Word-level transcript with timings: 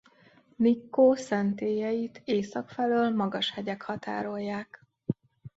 Nikkó 0.55 1.15
szentélyeit 1.15 2.21
észak 2.25 2.69
felől 2.69 3.09
magas 3.15 3.51
hegyek 3.51 3.81
határolják. 3.81 4.85